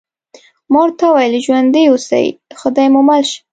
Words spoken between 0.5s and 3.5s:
ما ورته وویل: ژوندي اوسئ، خدای مو مل شه.